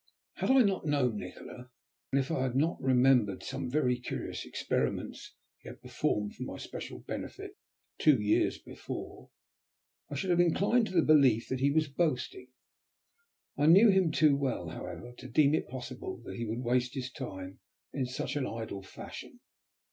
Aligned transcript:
Had 0.37 0.49
I 0.49 0.63
not 0.63 0.87
known 0.87 1.17
Nikola, 1.19 1.69
and 2.11 2.19
if 2.19 2.31
I 2.31 2.41
had 2.41 2.55
not 2.55 2.81
remembered 2.81 3.43
some 3.43 3.69
very 3.69 3.99
curious 3.99 4.45
experiments 4.47 5.35
he 5.59 5.69
had 5.69 5.79
performed 5.83 6.33
for 6.33 6.41
my 6.41 6.57
special 6.57 7.01
benefit 7.01 7.55
two 7.99 8.19
years 8.19 8.57
before, 8.57 9.29
I 10.09 10.15
should 10.15 10.31
have 10.31 10.39
inclined 10.39 10.87
to 10.87 10.93
the 10.93 11.03
belief 11.03 11.49
that 11.49 11.59
he 11.59 11.69
was 11.69 11.87
boasting. 11.87 12.47
I 13.55 13.67
knew 13.67 13.89
him 13.91 14.11
too 14.11 14.35
well, 14.35 14.69
however, 14.69 15.13
to 15.19 15.27
deem 15.27 15.53
it 15.53 15.67
possible 15.69 16.17
that 16.25 16.35
he 16.35 16.47
would 16.47 16.63
waste 16.63 16.95
his 16.95 17.11
time 17.11 17.59
in 17.93 18.07
such 18.07 18.35
an 18.35 18.47
idle 18.47 18.81
fashion. 18.81 19.39